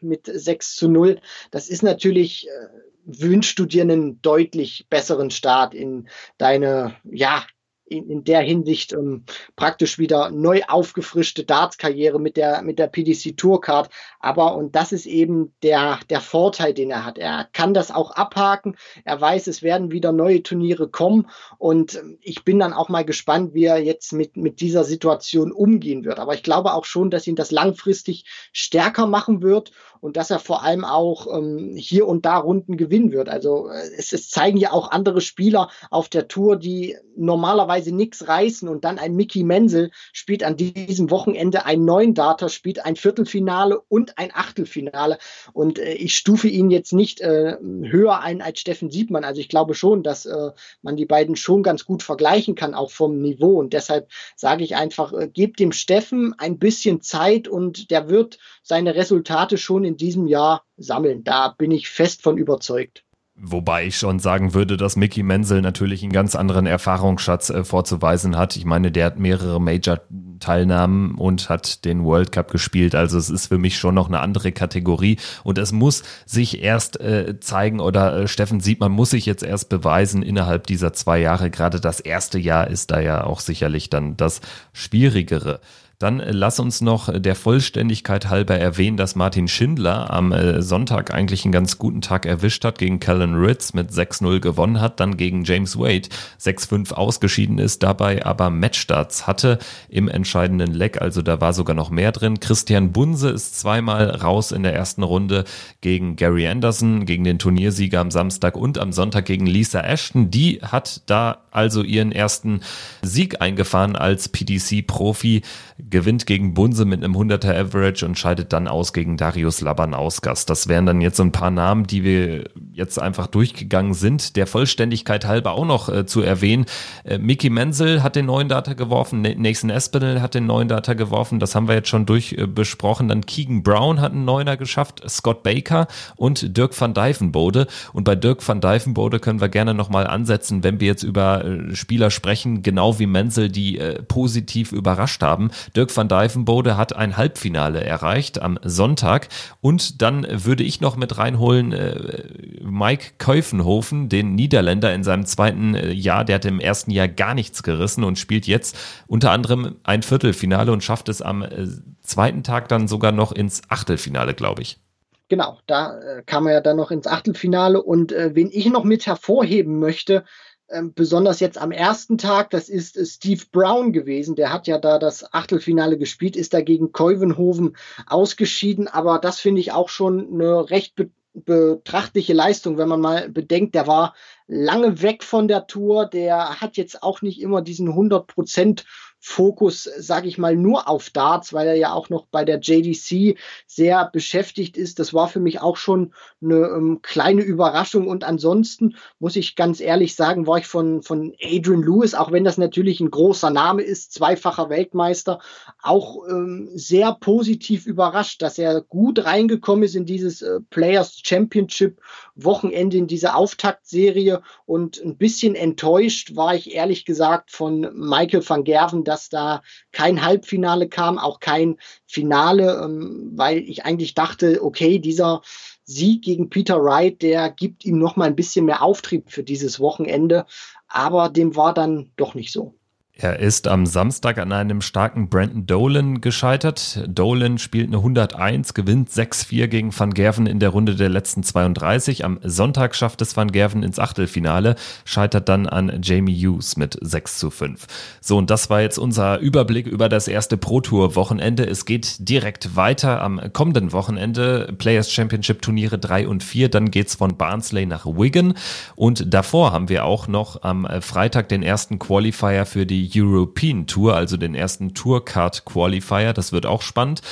mit 0.00 0.26
6 0.26 0.76
zu 0.76 0.88
0, 0.88 1.20
das 1.50 1.68
ist 1.68 1.82
natürlich 1.82 2.46
äh, 2.46 2.87
wünschst 3.08 3.58
du 3.58 3.64
dir 3.64 3.82
einen 3.82 4.20
deutlich 4.20 4.86
besseren 4.90 5.30
Start 5.30 5.74
in 5.74 6.08
deine, 6.36 6.96
ja, 7.04 7.44
in, 7.88 8.08
in 8.10 8.24
der 8.24 8.40
Hinsicht 8.40 8.92
ähm, 8.92 9.24
praktisch 9.56 9.98
wieder 9.98 10.30
neu 10.30 10.62
aufgefrischte 10.68 11.44
Darts-Karriere 11.44 12.20
mit 12.20 12.36
der, 12.36 12.62
mit 12.62 12.78
der 12.78 12.86
PDC 12.86 13.36
Tourcard. 13.36 13.90
Aber, 14.20 14.56
und 14.56 14.74
das 14.76 14.92
ist 14.92 15.06
eben 15.06 15.52
der, 15.62 15.98
der 16.10 16.20
Vorteil, 16.20 16.74
den 16.74 16.90
er 16.90 17.04
hat. 17.04 17.18
Er 17.18 17.48
kann 17.52 17.74
das 17.74 17.90
auch 17.90 18.10
abhaken. 18.12 18.76
Er 19.04 19.20
weiß, 19.20 19.46
es 19.46 19.62
werden 19.62 19.90
wieder 19.90 20.12
neue 20.12 20.42
Turniere 20.42 20.88
kommen. 20.88 21.28
Und 21.58 21.96
ähm, 21.96 22.18
ich 22.20 22.44
bin 22.44 22.58
dann 22.58 22.72
auch 22.72 22.88
mal 22.88 23.04
gespannt, 23.04 23.54
wie 23.54 23.64
er 23.64 23.78
jetzt 23.78 24.12
mit, 24.12 24.36
mit 24.36 24.60
dieser 24.60 24.84
Situation 24.84 25.52
umgehen 25.52 26.04
wird. 26.04 26.18
Aber 26.18 26.34
ich 26.34 26.42
glaube 26.42 26.74
auch 26.74 26.84
schon, 26.84 27.10
dass 27.10 27.26
ihn 27.26 27.36
das 27.36 27.50
langfristig 27.50 28.24
stärker 28.52 29.06
machen 29.06 29.42
wird 29.42 29.72
und 30.00 30.16
dass 30.16 30.30
er 30.30 30.38
vor 30.38 30.62
allem 30.62 30.84
auch 30.84 31.26
ähm, 31.34 31.74
hier 31.76 32.06
und 32.06 32.24
da 32.24 32.38
Runden 32.38 32.76
gewinnen 32.76 33.12
wird. 33.12 33.28
Also 33.28 33.68
äh, 33.68 33.88
es, 33.96 34.12
es 34.12 34.30
zeigen 34.30 34.58
ja 34.58 34.72
auch 34.72 34.90
andere 34.90 35.20
Spieler 35.20 35.70
auf 35.90 36.08
der 36.08 36.28
Tour, 36.28 36.56
die 36.56 36.96
normalerweise 37.16 37.77
nichts 37.86 38.28
reißen 38.28 38.68
und 38.68 38.84
dann 38.84 38.98
ein 38.98 39.14
Mickey 39.14 39.44
Menzel 39.44 39.90
spielt 40.12 40.42
an 40.42 40.56
diesem 40.56 41.10
Wochenende 41.10 41.64
ein 41.64 41.84
neuen 41.84 42.14
Data, 42.14 42.48
spielt 42.48 42.84
ein 42.84 42.96
Viertelfinale 42.96 43.80
und 43.88 44.18
ein 44.18 44.30
Achtelfinale 44.32 45.18
und 45.52 45.78
äh, 45.78 45.94
ich 45.94 46.16
stufe 46.16 46.48
ihn 46.48 46.70
jetzt 46.70 46.92
nicht 46.92 47.20
äh, 47.20 47.56
höher 47.60 48.20
ein 48.20 48.42
als 48.42 48.60
Steffen 48.60 48.90
Siebmann. 48.90 49.24
Also 49.24 49.40
ich 49.40 49.48
glaube 49.48 49.74
schon, 49.74 50.02
dass 50.02 50.26
äh, 50.26 50.50
man 50.82 50.96
die 50.96 51.06
beiden 51.06 51.36
schon 51.36 51.62
ganz 51.62 51.84
gut 51.84 52.02
vergleichen 52.02 52.54
kann, 52.54 52.74
auch 52.74 52.90
vom 52.90 53.20
Niveau 53.20 53.58
und 53.58 53.72
deshalb 53.72 54.10
sage 54.36 54.64
ich 54.64 54.76
einfach, 54.76 55.12
äh, 55.12 55.28
gebt 55.28 55.60
dem 55.60 55.72
Steffen 55.72 56.34
ein 56.38 56.58
bisschen 56.58 57.00
Zeit 57.00 57.48
und 57.48 57.90
der 57.90 58.08
wird 58.08 58.38
seine 58.62 58.94
Resultate 58.94 59.58
schon 59.58 59.84
in 59.84 59.96
diesem 59.96 60.26
Jahr 60.26 60.64
sammeln. 60.76 61.24
Da 61.24 61.54
bin 61.56 61.70
ich 61.70 61.88
fest 61.88 62.22
von 62.22 62.36
überzeugt. 62.38 63.04
Wobei 63.40 63.86
ich 63.86 63.96
schon 63.96 64.18
sagen 64.18 64.52
würde, 64.52 64.76
dass 64.76 64.96
Mickey 64.96 65.22
Menzel 65.22 65.62
natürlich 65.62 66.02
einen 66.02 66.12
ganz 66.12 66.34
anderen 66.34 66.66
Erfahrungsschatz 66.66 67.50
äh, 67.50 67.62
vorzuweisen 67.62 68.36
hat. 68.36 68.56
Ich 68.56 68.64
meine, 68.64 68.90
der 68.90 69.06
hat 69.06 69.20
mehrere 69.20 69.60
Major-Teilnahmen 69.60 71.14
und 71.14 71.48
hat 71.48 71.84
den 71.84 72.02
World 72.04 72.32
Cup 72.32 72.50
gespielt. 72.50 72.96
Also 72.96 73.16
es 73.16 73.30
ist 73.30 73.46
für 73.46 73.58
mich 73.58 73.78
schon 73.78 73.94
noch 73.94 74.08
eine 74.08 74.18
andere 74.18 74.50
Kategorie. 74.50 75.18
Und 75.44 75.58
es 75.58 75.70
muss 75.70 76.02
sich 76.26 76.64
erst 76.64 77.00
äh, 77.00 77.38
zeigen 77.38 77.78
oder 77.78 78.22
äh, 78.22 78.28
Steffen 78.28 78.58
sieht, 78.58 78.80
man 78.80 78.90
muss 78.90 79.10
sich 79.10 79.24
jetzt 79.24 79.44
erst 79.44 79.68
beweisen 79.68 80.22
innerhalb 80.22 80.66
dieser 80.66 80.92
zwei 80.92 81.20
Jahre. 81.20 81.48
Gerade 81.48 81.80
das 81.80 82.00
erste 82.00 82.40
Jahr 82.40 82.66
ist 82.66 82.90
da 82.90 82.98
ja 82.98 83.22
auch 83.22 83.38
sicherlich 83.38 83.88
dann 83.88 84.16
das 84.16 84.40
Schwierigere. 84.72 85.60
Dann 85.98 86.20
äh, 86.20 86.30
lass 86.30 86.60
uns 86.60 86.80
noch 86.80 87.12
der 87.12 87.34
Vollständigkeit 87.34 88.28
halber 88.28 88.56
erwähnen, 88.56 88.96
dass 88.96 89.16
Martin 89.16 89.48
Schindler 89.48 90.12
am 90.12 90.30
äh, 90.30 90.62
Sonntag 90.62 91.12
eigentlich 91.12 91.44
einen 91.44 91.52
ganz 91.52 91.78
guten 91.78 92.00
Tag 92.00 92.24
erwischt 92.24 92.64
hat, 92.64 92.78
gegen 92.78 93.00
Callan 93.00 93.34
Ritz 93.34 93.72
mit 93.74 93.90
6-0 93.90 94.38
gewonnen 94.38 94.80
hat, 94.80 95.00
dann 95.00 95.16
gegen 95.16 95.42
James 95.42 95.76
Wade 95.76 96.08
6-5 96.40 96.92
ausgeschieden 96.92 97.58
ist, 97.58 97.82
dabei 97.82 98.24
aber 98.24 98.48
Matchstarts 98.48 99.26
hatte 99.26 99.58
im 99.88 100.08
entscheidenden 100.08 100.72
Leck, 100.72 101.02
also 101.02 101.20
da 101.20 101.40
war 101.40 101.52
sogar 101.52 101.74
noch 101.74 101.90
mehr 101.90 102.12
drin. 102.12 102.38
Christian 102.38 102.92
Bunse 102.92 103.30
ist 103.30 103.58
zweimal 103.58 104.10
raus 104.10 104.52
in 104.52 104.62
der 104.62 104.74
ersten 104.74 105.02
Runde 105.02 105.44
gegen 105.80 106.14
Gary 106.14 106.46
Anderson, 106.46 107.06
gegen 107.06 107.24
den 107.24 107.40
Turniersieger 107.40 108.00
am 108.00 108.12
Samstag 108.12 108.56
und 108.56 108.78
am 108.78 108.92
Sonntag 108.92 109.24
gegen 109.24 109.46
Lisa 109.46 109.80
Ashton. 109.80 110.30
Die 110.30 110.60
hat 110.62 111.02
da 111.06 111.38
also 111.58 111.82
ihren 111.82 112.12
ersten 112.12 112.60
Sieg 113.02 113.42
eingefahren 113.42 113.96
als 113.96 114.28
PDC-Profi 114.28 115.42
gewinnt 115.78 116.26
gegen 116.26 116.54
Bunse 116.54 116.84
mit 116.84 117.02
einem 117.02 117.16
100er 117.16 117.54
Average 117.54 118.04
und 118.04 118.18
scheidet 118.18 118.52
dann 118.52 118.68
aus 118.68 118.92
gegen 118.92 119.16
Darius 119.16 119.60
Labanauskas. 119.60 120.46
Das 120.46 120.68
wären 120.68 120.86
dann 120.86 121.00
jetzt 121.00 121.16
so 121.16 121.22
ein 121.22 121.32
paar 121.32 121.50
Namen, 121.50 121.86
die 121.86 122.02
wir 122.04 122.50
jetzt 122.72 122.98
einfach 122.98 123.26
durchgegangen 123.26 123.94
sind. 123.94 124.36
Der 124.36 124.46
Vollständigkeit 124.46 125.24
halber 125.24 125.52
auch 125.52 125.64
noch 125.64 125.88
äh, 125.88 126.06
zu 126.06 126.22
erwähnen. 126.22 126.66
Äh, 127.04 127.18
Mickey 127.18 127.50
Menzel 127.50 128.02
hat 128.02 128.16
den 128.16 128.26
neuen 128.26 128.48
Data 128.48 128.74
geworfen, 128.74 129.22
Nathan 129.22 129.70
Espinel 129.70 130.20
hat 130.20 130.34
den 130.34 130.46
neuen 130.46 130.68
Data 130.68 130.94
geworfen, 130.94 131.38
das 131.38 131.54
haben 131.54 131.68
wir 131.68 131.74
jetzt 131.74 131.88
schon 131.88 132.06
durch 132.06 132.32
äh, 132.32 132.46
besprochen. 132.46 133.08
Dann 133.08 133.26
Keegan 133.26 133.62
Brown 133.62 134.00
hat 134.00 134.12
einen 134.12 134.24
Neuner 134.24 134.56
geschafft, 134.56 135.02
Scott 135.08 135.42
Baker 135.42 135.86
und 136.16 136.56
Dirk 136.56 136.78
van 136.78 136.94
Dijvenbode. 136.94 137.66
Und 137.92 138.04
bei 138.04 138.16
Dirk 138.16 138.46
van 138.46 138.60
Dijvenbode 138.60 139.20
können 139.20 139.40
wir 139.40 139.48
gerne 139.48 139.74
nochmal 139.74 140.06
ansetzen, 140.06 140.64
wenn 140.64 140.80
wir 140.80 140.88
jetzt 140.88 141.02
über 141.02 141.44
äh, 141.48 141.74
Spieler 141.74 142.10
sprechen, 142.10 142.62
genau 142.62 142.98
wie 142.98 143.06
Menzel, 143.06 143.48
die 143.48 143.78
äh, 143.78 144.02
positiv 144.02 144.72
überrascht 144.72 145.22
haben. 145.22 145.50
Dirk 145.74 145.96
van 145.96 146.08
Dijvenbode 146.08 146.76
hat 146.76 146.94
ein 146.94 147.16
Halbfinale 147.16 147.82
erreicht 147.82 148.40
am 148.40 148.58
Sonntag 148.62 149.28
und 149.60 150.02
dann 150.02 150.26
würde 150.30 150.62
ich 150.62 150.80
noch 150.80 150.96
mit 150.96 151.18
reinholen 151.18 151.72
äh, 151.72 152.24
Mike 152.62 153.12
Keufenhofen, 153.18 154.08
den 154.08 154.34
Niederländer 154.34 154.94
in 154.94 155.04
seinem 155.04 155.26
zweiten 155.26 155.74
äh, 155.74 155.90
Jahr, 155.92 156.24
der 156.24 156.36
hat 156.36 156.44
im 156.44 156.60
ersten 156.60 156.90
Jahr 156.90 157.08
gar 157.08 157.34
nichts 157.34 157.62
gerissen 157.62 158.04
und 158.04 158.18
spielt 158.18 158.46
jetzt 158.46 158.76
unter 159.06 159.30
anderem 159.30 159.76
ein 159.84 160.02
Viertelfinale 160.02 160.72
und 160.72 160.84
schafft 160.84 161.08
es 161.08 161.22
am 161.22 161.42
äh, 161.42 161.66
zweiten 162.02 162.42
Tag 162.42 162.68
dann 162.68 162.88
sogar 162.88 163.12
noch 163.12 163.32
ins 163.32 163.62
Achtelfinale, 163.68 164.34
glaube 164.34 164.62
ich. 164.62 164.80
Genau, 165.28 165.58
da 165.66 165.98
äh, 166.00 166.22
kam 166.24 166.46
er 166.46 166.54
ja 166.54 166.60
dann 166.62 166.78
noch 166.78 166.90
ins 166.90 167.06
Achtelfinale 167.06 167.82
und 167.82 168.12
äh, 168.12 168.34
wen 168.34 168.48
ich 168.50 168.66
noch 168.70 168.84
mit 168.84 169.06
hervorheben 169.06 169.78
möchte, 169.78 170.24
äh, 170.68 170.82
besonders 170.82 171.40
jetzt 171.40 171.58
am 171.58 171.72
ersten 171.72 172.18
Tag, 172.18 172.50
das 172.50 172.68
ist 172.68 172.96
äh, 172.96 173.04
Steve 173.06 173.44
Brown 173.50 173.92
gewesen. 173.92 174.36
Der 174.36 174.52
hat 174.52 174.66
ja 174.66 174.78
da 174.78 174.98
das 174.98 175.32
Achtelfinale 175.32 175.98
gespielt, 175.98 176.36
ist 176.36 176.54
dagegen 176.54 176.92
Keuvenhoven 176.92 177.76
ausgeschieden, 178.06 178.86
aber 178.86 179.18
das 179.18 179.40
finde 179.40 179.60
ich 179.60 179.72
auch 179.72 179.88
schon 179.88 180.32
eine 180.32 180.70
recht 180.70 180.94
be 180.94 181.10
betrachtliche 181.44 182.32
Leistung, 182.32 182.78
wenn 182.78 182.88
man 182.88 183.00
mal 183.00 183.28
bedenkt, 183.28 183.76
der 183.76 183.86
war 183.86 184.14
lange 184.48 185.02
weg 185.02 185.22
von 185.22 185.46
der 185.46 185.68
Tour, 185.68 186.06
der 186.06 186.60
hat 186.60 186.76
jetzt 186.76 187.02
auch 187.04 187.22
nicht 187.22 187.40
immer 187.40 187.62
diesen 187.62 187.88
100 187.88 188.26
Prozent 188.26 188.84
Fokus, 189.20 189.84
sage 189.98 190.28
ich 190.28 190.38
mal, 190.38 190.54
nur 190.54 190.88
auf 190.88 191.10
Darts, 191.10 191.52
weil 191.52 191.66
er 191.66 191.74
ja 191.74 191.92
auch 191.92 192.08
noch 192.08 192.26
bei 192.26 192.44
der 192.44 192.60
JDC 192.60 193.36
sehr 193.66 194.08
beschäftigt 194.12 194.76
ist. 194.76 194.98
Das 194.98 195.12
war 195.12 195.28
für 195.28 195.40
mich 195.40 195.60
auch 195.60 195.76
schon 195.76 196.12
eine 196.40 196.56
ähm, 196.68 197.00
kleine 197.02 197.42
Überraschung. 197.42 198.06
Und 198.06 198.22
ansonsten 198.22 198.96
muss 199.18 199.34
ich 199.34 199.56
ganz 199.56 199.80
ehrlich 199.80 200.14
sagen, 200.14 200.46
war 200.46 200.58
ich 200.58 200.66
von, 200.66 201.02
von 201.02 201.34
Adrian 201.42 201.82
Lewis, 201.82 202.14
auch 202.14 202.30
wenn 202.30 202.44
das 202.44 202.58
natürlich 202.58 203.00
ein 203.00 203.10
großer 203.10 203.50
Name 203.50 203.82
ist, 203.82 204.14
zweifacher 204.14 204.70
Weltmeister, 204.70 205.40
auch 205.82 206.26
ähm, 206.28 206.70
sehr 206.74 207.12
positiv 207.14 207.86
überrascht, 207.86 208.40
dass 208.40 208.56
er 208.58 208.82
gut 208.82 209.24
reingekommen 209.24 209.84
ist 209.84 209.96
in 209.96 210.06
dieses 210.06 210.42
äh, 210.42 210.60
Players 210.70 211.20
Championship 211.24 212.00
Wochenende, 212.36 212.96
in 212.96 213.08
diese 213.08 213.34
Auftaktserie. 213.34 214.42
Und 214.64 215.02
ein 215.02 215.16
bisschen 215.16 215.56
enttäuscht 215.56 216.36
war 216.36 216.54
ich 216.54 216.74
ehrlich 216.74 217.04
gesagt 217.04 217.50
von 217.50 217.80
Michael 217.94 218.48
van 218.48 218.64
Gerven, 218.64 219.04
dass 219.08 219.28
da 219.28 219.62
kein 219.90 220.24
Halbfinale 220.24 220.88
kam, 220.88 221.18
auch 221.18 221.40
kein 221.40 221.76
Finale, 222.06 222.80
ähm, 222.84 223.32
weil 223.34 223.58
ich 223.58 223.84
eigentlich 223.84 224.14
dachte, 224.14 224.62
okay, 224.62 224.98
dieser 224.98 225.42
Sieg 225.84 226.22
gegen 226.22 226.50
Peter 226.50 226.82
Wright, 226.84 227.22
der 227.22 227.50
gibt 227.50 227.84
ihm 227.84 227.98
noch 227.98 228.16
mal 228.16 228.26
ein 228.26 228.36
bisschen 228.36 228.66
mehr 228.66 228.82
Auftrieb 228.82 229.30
für 229.30 229.42
dieses 229.42 229.80
Wochenende, 229.80 230.46
aber 230.86 231.30
dem 231.30 231.56
war 231.56 231.74
dann 231.74 232.12
doch 232.16 232.34
nicht 232.34 232.52
so. 232.52 232.77
Er 233.20 233.40
ist 233.40 233.66
am 233.66 233.84
Samstag 233.84 234.38
an 234.38 234.52
einem 234.52 234.80
starken 234.80 235.28
Brandon 235.28 235.66
Dolan 235.66 236.20
gescheitert. 236.20 237.02
Dolan 237.08 237.58
spielt 237.58 237.88
eine 237.88 237.96
101, 237.96 238.74
gewinnt 238.74 239.10
6-4 239.10 239.66
gegen 239.66 239.98
Van 239.98 240.14
Gerven 240.14 240.46
in 240.46 240.60
der 240.60 240.68
Runde 240.68 240.94
der 240.94 241.08
letzten 241.08 241.42
32. 241.42 242.24
Am 242.24 242.38
Sonntag 242.44 242.94
schafft 242.94 243.20
es 243.20 243.36
Van 243.36 243.50
Gerven 243.50 243.82
ins 243.82 243.98
Achtelfinale, 243.98 244.76
scheitert 245.04 245.48
dann 245.48 245.66
an 245.66 245.98
Jamie 246.00 246.32
Hughes 246.32 246.76
mit 246.76 246.96
6 247.00 247.38
zu 247.38 247.50
5. 247.50 247.88
So, 248.20 248.36
und 248.36 248.50
das 248.50 248.70
war 248.70 248.82
jetzt 248.82 248.98
unser 248.98 249.40
Überblick 249.40 249.88
über 249.88 250.08
das 250.08 250.28
erste 250.28 250.56
Pro 250.56 250.80
Tour 250.80 251.16
Wochenende. 251.16 251.66
Es 251.66 251.86
geht 251.86 252.28
direkt 252.28 252.76
weiter 252.76 253.20
am 253.20 253.52
kommenden 253.52 253.90
Wochenende. 253.92 254.72
Players 254.78 255.10
Championship 255.12 255.60
Turniere 255.60 255.98
3 255.98 256.28
und 256.28 256.44
4. 256.44 256.68
Dann 256.68 256.92
geht's 256.92 257.16
von 257.16 257.36
Barnsley 257.36 257.84
nach 257.84 258.06
Wigan. 258.06 258.54
Und 258.94 259.34
davor 259.34 259.72
haben 259.72 259.88
wir 259.88 260.04
auch 260.04 260.28
noch 260.28 260.62
am 260.62 260.86
Freitag 261.00 261.48
den 261.48 261.64
ersten 261.64 261.98
Qualifier 261.98 262.64
für 262.64 262.86
die 262.86 263.07
European 263.14 263.86
Tour, 263.86 264.14
also 264.14 264.36
den 264.36 264.54
ersten 264.54 264.94
Tourcard 264.94 265.64
Qualifier. 265.64 266.32
Das 266.32 266.52
wird 266.52 266.66
auch 266.66 266.82
spannend. 266.82 267.22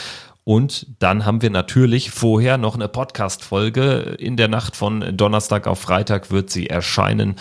Und 0.45 0.87
dann 1.01 1.27
haben 1.27 1.43
wir 1.43 1.51
natürlich 1.51 2.13
vorher 2.13 2.57
noch 2.57 2.77
eine 2.77 2.87
Podcast-Folge. 2.87 4.17
In 4.19 4.37
der 4.37 4.47
Nacht 4.47 4.77
von 4.77 5.17
Donnerstag 5.17 5.67
auf 5.67 5.81
Freitag 5.81 6.31
wird 6.31 6.51
sie 6.51 6.69
erscheinen. 6.69 7.35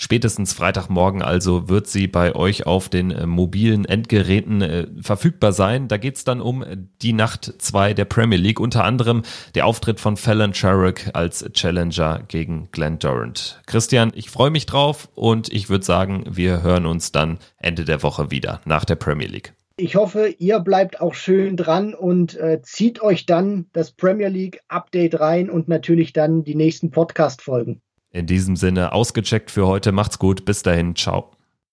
Spätestens 0.00 0.52
Freitagmorgen 0.52 1.22
also 1.22 1.68
wird 1.68 1.88
sie 1.88 2.06
bei 2.06 2.36
euch 2.36 2.66
auf 2.66 2.88
den 2.88 3.10
äh, 3.10 3.26
mobilen 3.26 3.84
Endgeräten 3.84 4.62
äh, 4.62 4.86
verfügbar 5.02 5.52
sein. 5.52 5.88
Da 5.88 5.96
geht's 5.96 6.22
dann 6.22 6.40
um 6.40 6.64
die 7.02 7.12
Nacht 7.12 7.54
zwei 7.58 7.94
der 7.94 8.04
Premier 8.04 8.38
League, 8.38 8.60
unter 8.60 8.84
anderem 8.84 9.24
der 9.56 9.66
Auftritt 9.66 9.98
von 9.98 10.16
Fallon 10.16 10.54
Sherrick 10.54 11.10
als 11.14 11.44
Challenger 11.52 12.22
gegen 12.28 12.68
Glenn 12.70 13.00
Durant. 13.00 13.60
Christian, 13.66 14.12
ich 14.14 14.30
freue 14.30 14.50
mich 14.50 14.66
drauf 14.66 15.08
und 15.16 15.52
ich 15.52 15.68
würde 15.68 15.84
sagen, 15.84 16.24
wir 16.30 16.62
hören 16.62 16.86
uns 16.86 17.10
dann 17.10 17.40
Ende 17.56 17.84
der 17.84 18.04
Woche 18.04 18.30
wieder 18.30 18.60
nach 18.64 18.84
der 18.84 18.94
Premier 18.94 19.26
League. 19.26 19.52
Ich 19.76 19.96
hoffe, 19.96 20.28
ihr 20.38 20.60
bleibt 20.60 21.00
auch 21.00 21.14
schön 21.14 21.56
dran 21.56 21.92
und 21.94 22.36
äh, 22.36 22.60
zieht 22.62 23.02
euch 23.02 23.26
dann 23.26 23.66
das 23.72 23.90
Premier 23.90 24.28
League 24.28 24.60
Update 24.68 25.18
rein 25.18 25.50
und 25.50 25.66
natürlich 25.66 26.12
dann 26.12 26.44
die 26.44 26.54
nächsten 26.54 26.92
Podcast-Folgen. 26.92 27.80
In 28.10 28.26
diesem 28.26 28.56
Sinne 28.56 28.92
ausgecheckt 28.92 29.50
für 29.50 29.66
heute. 29.66 29.92
Macht's 29.92 30.18
gut. 30.18 30.44
Bis 30.44 30.62
dahin. 30.62 30.96
Ciao. 30.96 31.37